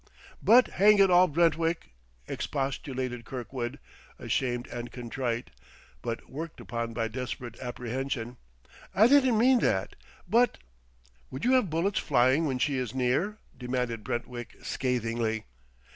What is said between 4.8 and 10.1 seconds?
contrite, but worked upon by desperate apprehension; "I didn't mean that,